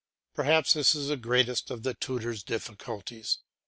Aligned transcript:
Perhaps 0.33 0.73
this 0.73 0.95
is 0.95 1.09
the 1.09 1.15
greatest 1.15 1.69
of 1.69 1.83
the 1.83 1.93
tutor's 1.93 2.41
difficulties. 2.41 3.37